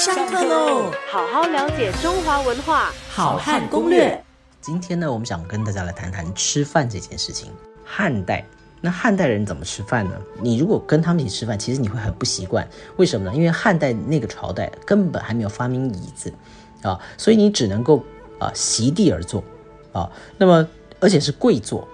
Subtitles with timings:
[0.00, 0.90] 上课喽！
[1.10, 4.18] 好好了解中华文化，好汉攻略。
[4.58, 7.52] 今天呢，我们想跟大家来谈谈吃饭这件事情。
[7.84, 8.42] 汉代，
[8.80, 10.12] 那汉代人怎么吃饭呢？
[10.40, 12.66] 你如果跟他们一起吃饭，其实你会很不习惯。
[12.96, 13.36] 为什么呢？
[13.36, 16.32] 因为汉代那个朝代根本还没有发明椅子
[16.80, 18.02] 啊，所以你只能够
[18.38, 19.44] 啊席地而坐
[19.92, 20.10] 啊。
[20.38, 20.66] 那么
[20.98, 21.86] 而且是跪坐。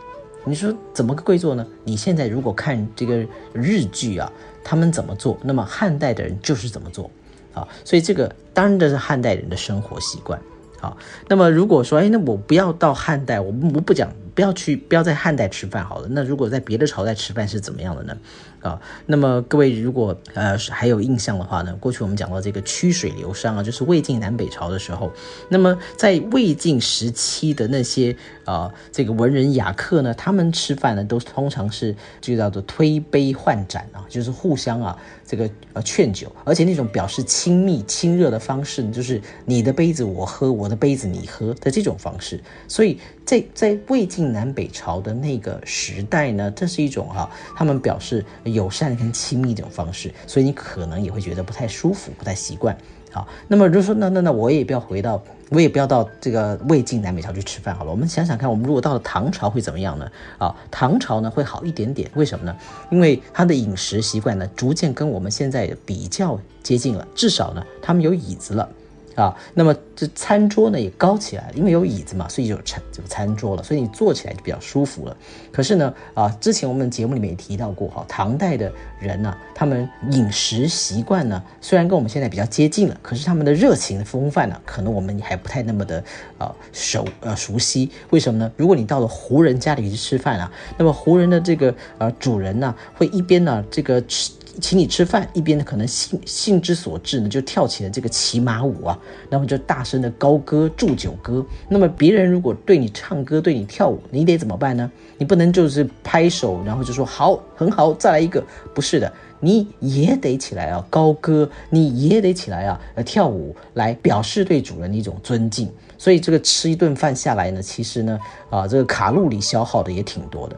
[0.45, 1.67] 你说怎么个跪坐呢？
[1.83, 4.31] 你现在如果看这个日剧啊，
[4.63, 7.11] 他们怎么做，那么汉代的人就是怎么做。
[7.57, 10.39] 啊，所以这个当然这是汉代人的生活习惯。
[10.79, 14.09] 好，那么如果说，哎，那我不要到汉代，我我不讲。
[14.37, 16.09] 不要去，不要在汉代吃饭好了。
[16.11, 18.17] 那如果在别的朝代吃饭是怎么样的呢？
[18.61, 25.11] 啊，那么各位如果呃还有印象的话呢，过去我们讲到这个曲水流觞啊，就是魏晋南北朝的时候，
[25.49, 28.15] 那么在魏晋时期的那些
[28.45, 42.43] 啊这个文人雅客呢，他们吃饭呢都通常是就叫做推杯换盏啊，就是互相啊这个呃劝酒，而且那种表示亲密亲热的方式，就是你的杯子我喝，我的杯子你喝的这种方式。
[42.67, 44.27] 所以在在魏晋。
[44.37, 52.77] 南北朝的那个时代呢，这是一种哈，他们表示友善跟亲密这种方式，所以你可能也会觉得不太舒服，不太习惯。
[53.13, 57.91] 好，那么如果说那那那我也不要回到，我也不要到这个魏晋南北朝去吃饭好了。
[57.91, 60.11] 我们想想看，我们如果到了唐朝会怎么样呢？
[60.37, 62.55] 啊，唐朝呢会好一点点，为什么呢？
[62.91, 68.69] 因为他的饮食习惯呢逐渐跟我们现在比较接近了，至少呢他们有椅子了。
[69.17, 75.17] 啊，那么这餐桌呢也高起来了，因为有椅子嘛，所以就有餐这个餐桌了，所以你坐起来就比较舒服了。
[75.51, 78.71] 可是呢，啊，之前我们节目里面也提到过哈，唐代的
[79.01, 86.05] 人呢，他们饮食习惯呢，虽然跟我们现在比较接近了，可是他们的热情的风范呢，可能我们还不太那么的
[86.37, 87.91] 啊熟呃熟悉。
[88.11, 88.53] 为什么呢？
[88.59, 94.31] 如果你到了胡人家里去吃饭啊，那么胡人的这个呃主人呢，会一边呢这个吃。
[94.61, 98.99] 请你吃饭，一边呢可能兴兴之所至呢，就跳起了这个骑马舞啊，
[99.29, 101.45] 那么就大声的高歌祝酒歌。
[101.69, 104.91] 那么别人如果对你唱歌、对你跳舞，你得怎么办呢？
[105.19, 108.43] 你不能就是拍手，然后就说好，很好，再来一个。
[108.75, 115.71] 不是的，你也得起来啊，高歌，你也得起来啊，呃，跳舞来表示对主人的一种尊敬。
[115.99, 118.19] 所以这个吃一顿饭下来呢，其实呢，
[118.51, 120.57] 啊，这个卡路里消耗的也挺多的。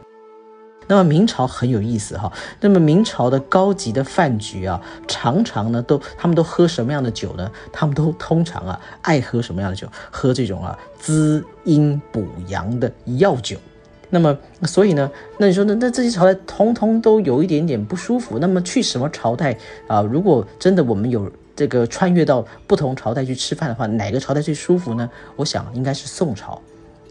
[0.89, 7.49] 那么明朝很有意思哈，那么明朝的高级的饭局啊，常常呢都他们都喝什么样的酒呢？
[7.71, 9.87] 他们都通常啊爱喝什么样的酒？
[10.09, 13.55] 喝这种啊滋阴补阳的药酒。
[14.09, 18.39] 那么所以呢，那你说那那这些朝代通通都有一点点不舒服。
[18.39, 19.55] 那么去什么朝代
[19.87, 20.01] 啊？
[20.01, 25.07] 如果真的我们有这个穿越到不同朝代去吃饭的话，哪个朝代最舒服呢？
[25.35, 26.59] 我想应该是宋朝。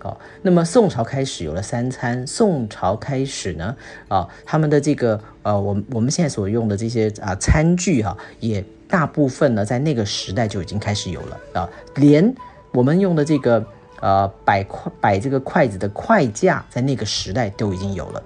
[0.01, 3.77] 啊，那么宋朝开始有了三餐，宋朝开始呢，
[4.09, 12.35] 啊，他们的这个呃，我我们现在所用的这些啊餐具哈，也大部分呢在那个时代就已经开始有了啊，连
[12.73, 13.67] 我们用的这个
[14.01, 18.23] 呃摆筷摆这个筷子的筷架，在那个时代都已经有了。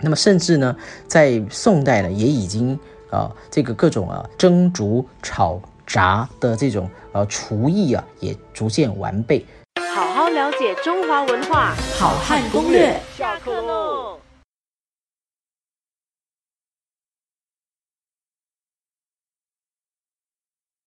[0.00, 0.76] 那么甚至呢，
[1.06, 2.78] 在宋代呢，也已经
[3.10, 9.44] 啊这个各种啊蒸煮炒炸的这种呃厨艺啊，也逐渐完备。
[9.98, 13.00] 好好了解中华文化，好汉攻略。
[13.16, 13.97] 下课喽。